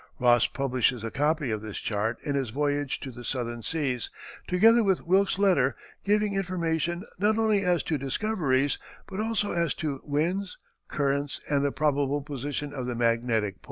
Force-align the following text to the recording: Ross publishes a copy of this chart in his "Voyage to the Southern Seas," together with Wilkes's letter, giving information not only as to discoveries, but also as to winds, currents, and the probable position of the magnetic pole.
Ross 0.19 0.47
publishes 0.47 1.03
a 1.03 1.11
copy 1.11 1.51
of 1.51 1.61
this 1.61 1.77
chart 1.77 2.17
in 2.23 2.33
his 2.33 2.49
"Voyage 2.49 2.99
to 3.01 3.11
the 3.11 3.23
Southern 3.23 3.61
Seas," 3.61 4.09
together 4.47 4.83
with 4.83 5.05
Wilkes's 5.05 5.37
letter, 5.37 5.75
giving 6.03 6.33
information 6.33 7.03
not 7.19 7.37
only 7.37 7.63
as 7.63 7.83
to 7.83 7.99
discoveries, 7.99 8.79
but 9.05 9.19
also 9.19 9.51
as 9.51 9.75
to 9.75 10.01
winds, 10.03 10.57
currents, 10.87 11.39
and 11.47 11.63
the 11.63 11.71
probable 11.71 12.23
position 12.23 12.73
of 12.73 12.87
the 12.87 12.95
magnetic 12.95 13.57
pole. 13.57 13.59